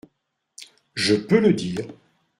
[0.95, 1.85] Je peux le dire!…